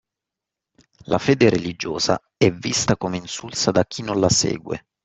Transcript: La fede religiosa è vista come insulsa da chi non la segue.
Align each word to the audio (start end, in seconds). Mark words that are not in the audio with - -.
La 1.05 1.19
fede 1.19 1.51
religiosa 1.51 2.19
è 2.35 2.49
vista 2.51 2.97
come 2.97 3.17
insulsa 3.17 3.69
da 3.69 3.85
chi 3.85 4.01
non 4.01 4.19
la 4.19 4.29
segue. 4.29 4.87